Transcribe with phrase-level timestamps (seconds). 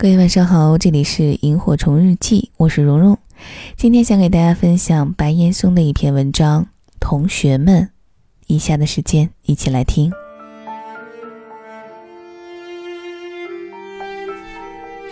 [0.00, 3.18] 各位晚上好，这里是萤火虫日记，我是蓉蓉。
[3.76, 6.62] 今天想给大家分享白岩松的一篇文章
[6.98, 7.82] 《同学们》。
[8.46, 10.10] 以下的时间一起来听。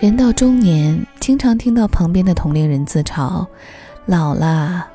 [0.01, 3.47] 人到中年，经常听到旁边的同龄人自嘲
[4.09, 4.89] ：“老了。”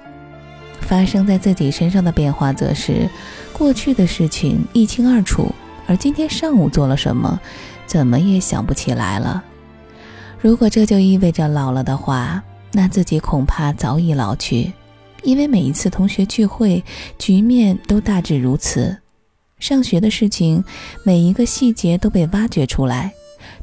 [0.81, 3.07] 发生在自己身上的变化，则是
[3.55, 5.53] 过去的事情一清二楚，
[5.85, 7.39] 而今天上午做了什么，
[7.85, 9.43] 怎么也想不起来了。
[10.43, 12.43] 如果这就意味着老了的话，
[12.73, 14.73] 那自己恐怕早已老去，
[15.23, 16.84] 因为每一次同学聚会，
[17.17, 18.93] 局面都大致如此。
[19.57, 20.61] 上学的事情，
[21.05, 23.13] 每一个细节都被挖掘出来，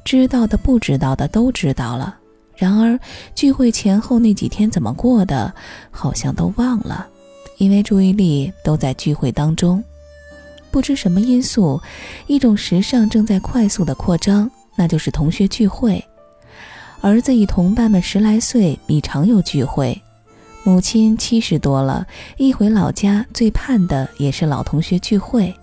[0.07, 2.17] 知道的、不知道的都知道了。
[2.57, 2.99] 然而，
[3.35, 5.53] 聚会前后那几天怎么过的，
[5.91, 7.07] 好像都忘了，
[7.59, 9.85] 因为注意力都在聚会当中。
[10.71, 11.79] 不知什么因素，
[12.27, 16.03] 一种时尚正在快速的扩张，那就是同学聚会。
[17.03, 19.99] 儿子与同伴们十来岁，已常有聚会；
[20.65, 25.55] 母亲七十多了，一回老家最盼的也是老同学聚会。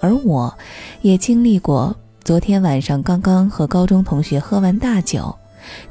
[0.00, 0.56] 而我，
[1.02, 5.36] 也经历过昨天晚上刚刚和高中同学喝完大酒，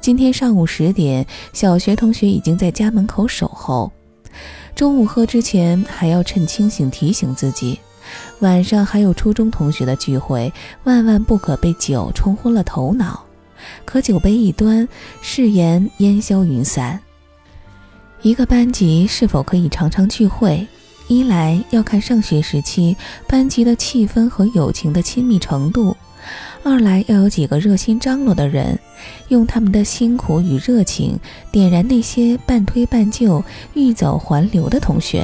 [0.02, 3.92] 今天上午十点，小学同学已经在家门口守候。
[4.74, 7.80] 中午喝之前还要趁清醒提醒自己，
[8.40, 10.52] 晚上还有初中同学的聚会，
[10.86, 13.24] 万万不可被酒冲昏了头脑。
[13.86, 14.88] 可酒杯一端，
[15.22, 17.00] 誓言烟消云散。
[18.22, 20.68] 一个班级是否可以常常聚会，
[21.08, 22.96] 一来要看上学时期
[23.28, 25.96] 班级的气氛和友情的亲密程度；
[26.64, 28.78] 二来要有几个热心张罗的人，
[29.30, 31.18] 用他们的辛苦与热情
[31.50, 33.42] 点燃那些半推半就、
[33.74, 35.22] 欲走还留的同学；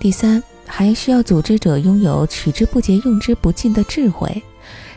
[0.00, 4.42] 第三，还需要组织者拥有取之不竭、用之不尽的智慧。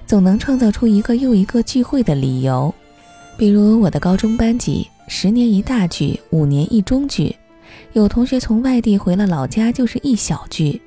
[0.05, 2.73] 总能创造出一个又一个聚会的理由，
[3.37, 7.35] 比如我的高中班级，十年一大聚，五年一中聚，
[7.93, 10.81] 有同学从外地回了老家，就是一小聚。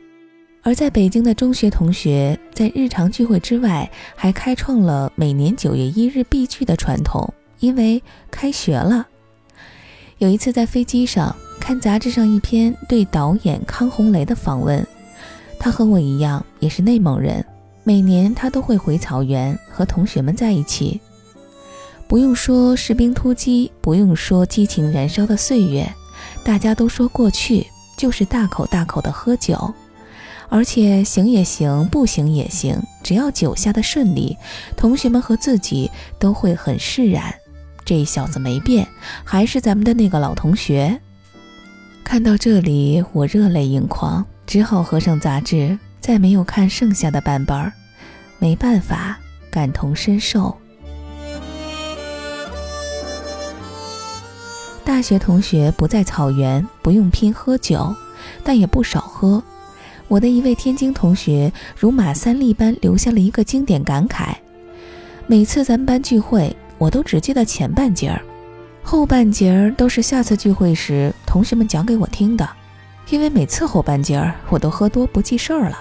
[0.63, 9.07] 而在北京的中学同学，在日常聚会之外，还开创了每年九月一日必聚的传统，因为开学了。
[10.19, 14.87] 有一次在飞机上看杂志上一篇对导演康洪雷的访问，
[15.59, 17.45] 他和我一样，也是内蒙人。
[17.85, 21.01] 每年他都会回草原和同学们在一起，
[22.09, 25.87] 不用说士兵突击，不用说激情燃烧的岁月，
[26.43, 29.75] 大家都说过去就是大口大口的喝酒，
[30.49, 34.35] 而且行也行，不行也行，只要酒下的顺利，
[34.77, 37.35] 同学们和自己都会很释然。
[37.85, 38.89] 这小子没变，
[39.25, 40.99] 还是咱们的那个老同学。
[42.03, 45.79] 看到这里，我热泪盈眶，只好合上杂志。
[46.07, 47.73] 再没有看剩下的半本儿，
[48.39, 49.19] 没办法，
[49.51, 50.55] 感同身受。
[54.85, 57.91] 大学同学不在草原，不用拼喝酒，
[58.45, 59.43] 但也不少喝。
[60.09, 64.35] 我的一位天津同学如马三立般留下了一个经典感慨：
[65.27, 68.21] 每次咱班聚会，我都只记得前半截儿，
[68.83, 72.47] 后半截儿都是下次聚会时同学们讲给我听的，
[73.09, 75.79] 因为每次后半截儿我都喝多不记事儿了。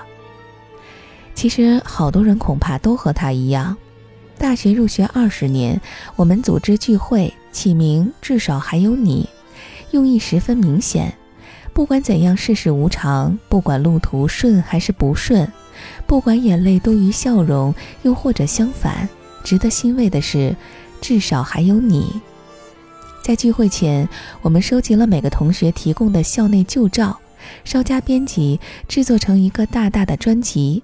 [1.36, 3.76] 其实好多人恐怕都和他一样，
[4.38, 5.80] 大学入学二十年，
[6.16, 9.28] 我们组织聚会，起名至少还有你，
[9.92, 11.14] 用意十分明显。
[11.74, 15.52] 不管怎样世事无常，不管路途顺还是不顺，
[16.06, 17.74] 不管眼泪多于笑容，
[18.04, 19.10] 又或者相反，
[19.44, 20.56] 值得欣慰的是，
[21.02, 22.22] 至少还有你。
[23.24, 24.08] 在聚会前，
[24.44, 27.20] 我们收集了每个同学提供的校内旧照，
[27.64, 30.84] 稍加编辑，制作成一个大大的专辑。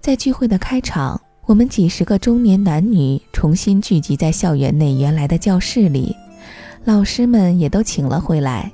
[0.00, 6.14] 在聚会的开场，我们几十个中年男女重新聚集在校园内原来的教室里，
[6.84, 8.70] 老师们也都请了回来。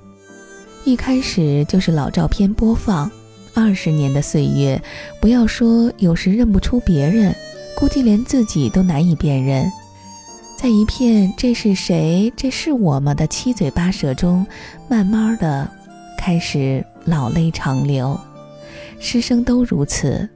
[0.84, 3.10] 一开始就是老照片播放，
[3.54, 4.80] 二十年的岁月，
[5.20, 7.34] 不要说有时认不出别人，
[7.76, 9.70] 估计连自己都难以辨认。
[10.56, 12.32] 在一片“这是谁？
[12.36, 14.46] 这是我吗”的七嘴八舌中，
[14.88, 15.70] 慢慢的
[16.18, 18.18] 开始老泪长流，
[18.98, 20.28] 师生都如此。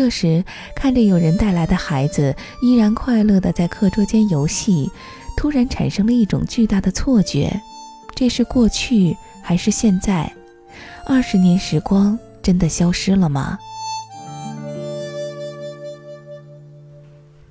[0.00, 0.42] 这时，
[0.74, 4.90] 看着有人带来的孩子依然快乐地在课桌间游戏，
[5.36, 7.60] 突然产生了一种巨大的错觉：
[8.14, 10.32] 这是过去还是现在？
[11.04, 13.58] 二十年时光真的消失了吗？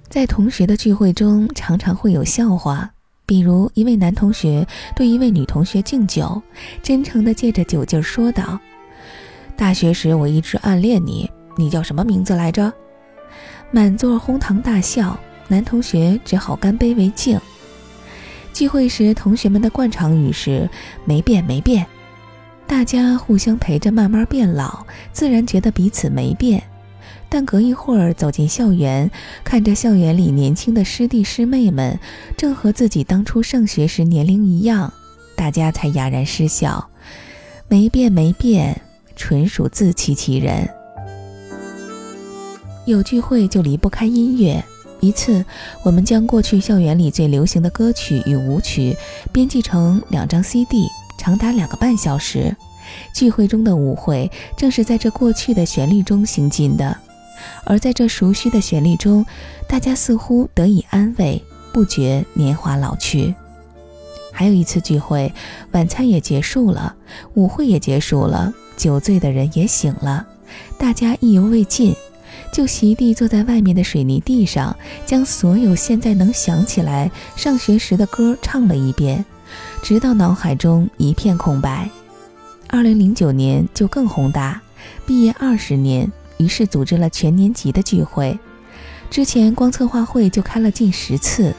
[0.09, 2.89] 在同学的聚会中，常常会有笑话，
[3.27, 6.41] 比如一位男同学对一位女同学敬酒，
[6.81, 8.59] 真诚地借着酒劲说道
[9.55, 12.71] ：“大学时我一直暗恋你。”你叫什么名字来着？
[13.71, 17.39] 满座哄堂大笑，男同学只好干杯为敬。
[18.53, 20.69] 聚会时，同学们的惯常语是
[21.05, 21.85] “没变，没变”。
[22.65, 26.61] 大家互相陪着慢慢变老，自然觉得彼此没变。
[27.29, 29.09] 但隔一会儿走进校园，
[29.43, 31.99] 看着校园里年轻的师弟师妹们，
[32.35, 34.91] 正和自己当初上学时年龄一样，
[35.35, 36.89] 大家才哑然失笑。
[37.67, 38.81] 没变，没变，
[39.15, 40.67] 纯属自欺欺人。
[42.89, 44.63] 有聚会就离不开音乐。
[44.99, 45.45] 一次，
[45.83, 48.97] 我们将过去校园里最流行的歌曲与舞曲
[49.31, 50.87] 编辑成两张 CD，
[51.17, 52.53] 长达两个半小时。
[53.13, 56.97] 聚会中的舞会正是在这过去的旋律中行进的，
[57.63, 59.25] 而在这熟悉的旋律中，
[59.67, 61.41] 大家似乎得以安慰，
[61.71, 63.33] 不觉年华老去。
[64.33, 65.31] 还有一次聚会，
[65.71, 66.95] 晚餐也结束了，
[67.35, 70.25] 舞会也结束了，酒醉的人也醒了，
[70.77, 71.95] 大家意犹未尽。
[72.51, 74.75] 就席地坐在外面的水泥地上，
[75.05, 79.23] 将所有现在能想起来上学时的歌唱了一遍，
[79.81, 81.89] 直到脑海中一片空白。
[82.67, 84.61] 二零零九年就更宏大，
[85.05, 88.37] 毕业二十年，于是组织了全年级的聚会。
[89.09, 91.53] 之前光策划会就开了近十次，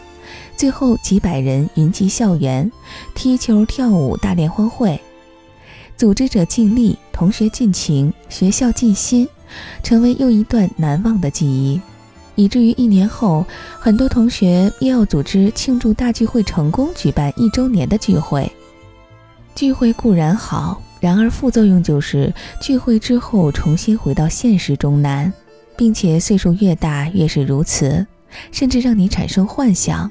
[0.56, 2.71] 最后几百人云集校园，
[3.15, 5.00] 踢球、跳舞大联欢会。
[5.97, 9.29] 组织者尽力，同学尽情，学校尽心。
[9.82, 11.81] 成为又一段难忘的记忆，
[12.35, 13.44] 以至于一年后，
[13.79, 18.50] 很多同学又要组织庆祝大聚会成功，举办一周年的聚会。
[19.55, 25.32] 聚会固然好，然而副作用就是聚会之后重新回到现实中难，
[25.76, 28.06] 并且岁数越大越是如此，
[28.53, 30.11] 甚至让你产生幻想：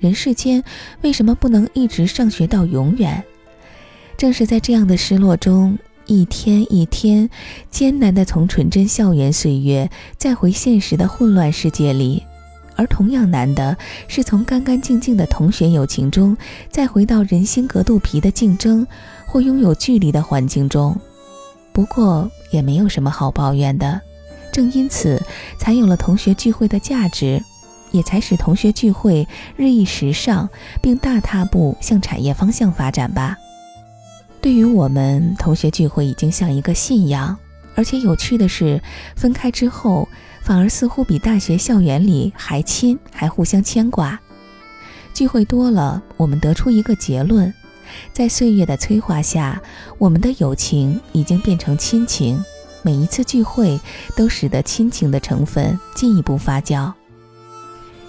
[0.00, 0.64] 人世间
[1.02, 3.22] 为什么不能一直上学到永远？
[4.16, 5.78] 正是在这样的失落中。
[6.08, 7.28] 一天一天，
[7.70, 12.24] 艰难地从纯真校园岁月再回现实的混乱世界里，
[12.76, 13.76] 而同样难的
[14.08, 16.34] 是从干干净净的同学友情中
[16.70, 18.86] 再回到人心隔肚皮的竞争
[19.26, 20.98] 或拥有距离的环境中。
[21.74, 24.00] 不过也没有什么好抱怨的，
[24.50, 25.22] 正因此
[25.58, 27.42] 才有了同学聚会的价值，
[27.90, 30.48] 也才使同学聚会日益时尚，
[30.80, 33.36] 并大踏步向产业方向发展吧。
[34.40, 37.36] 对于我们，同学聚会已经像一个信仰，
[37.74, 38.80] 而且有趣的是，
[39.16, 40.08] 分开之后
[40.42, 44.18] 反而似乎比大学校园里还亲，还互相牵挂。
[45.12, 47.52] 聚会多了，我们得出一个结论：
[48.12, 49.60] 在岁月的催化下，
[49.98, 52.42] 我们的友情已经变成亲情。
[52.82, 53.78] 每一次聚会
[54.16, 56.92] 都使得亲情的成分进一步发酵。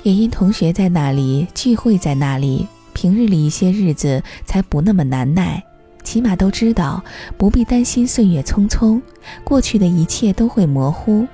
[0.04, 5.62] 也因同学在那里，聚会在那里，平日里一些日子才不那么难耐。
[6.10, 7.04] 起码都知道，
[7.38, 9.00] 不必担心岁月匆匆，
[9.44, 11.28] 过去的一切都会模糊，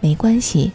[0.00, 0.72] 没关系，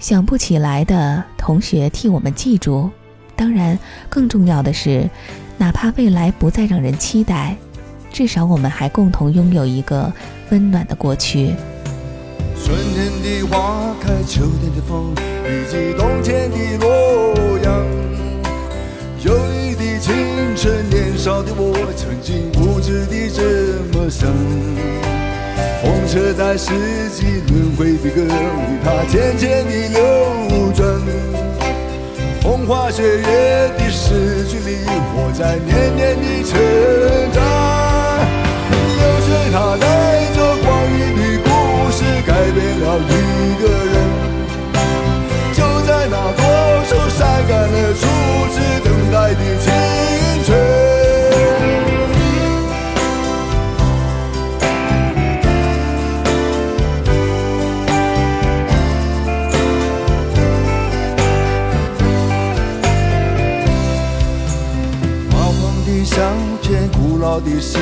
[0.00, 2.90] 想不起来的同学替我们记住。
[3.36, 3.78] 当然，
[4.08, 5.08] 更重要的是，
[5.56, 7.56] 哪怕未来不再让人期待，
[8.12, 10.12] 至少我们还共同拥有一个
[10.50, 11.54] 温暖的过去。
[12.60, 15.14] 春天的花开，秋天的风，
[15.46, 17.86] 以及冬天的洛阳，
[20.04, 20.12] 青
[20.54, 22.78] 春，年少的我曾经无。
[22.78, 23.40] 知的这
[23.96, 24.28] 么想，
[25.80, 26.74] 风车在四
[27.08, 28.34] 季轮回的歌里，
[28.84, 30.84] 它渐渐地流转。
[32.42, 34.84] 风花雪月的诗句里，
[35.16, 36.52] 我在年年的成
[37.32, 37.40] 长。
[39.00, 41.48] 流水它带着光阴的故
[41.90, 43.10] 事，改变了一
[43.62, 43.93] 个人。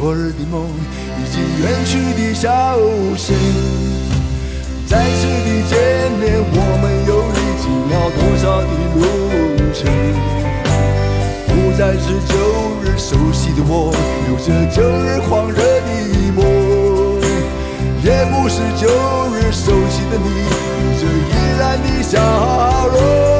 [0.00, 0.64] 昨日的梦
[1.18, 2.78] 已经远去的消
[3.16, 3.34] 息
[4.86, 9.00] 再次的见面我们又历经了多少的路
[9.74, 9.90] 程。
[11.48, 12.32] 不再是旧
[12.80, 13.92] 日熟悉的我
[14.28, 15.90] 有着旧日狂热的
[16.32, 17.20] 梦
[18.04, 18.86] 也不是旧
[19.34, 20.28] 日熟悉的你
[20.84, 23.37] 有着依然的笑容。